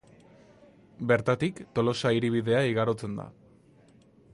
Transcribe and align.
Bertatik 1.11 1.61
Tolosa 1.77 2.15
hiribidea 2.17 2.67
igarotzen 2.75 3.23
da. 3.23 3.33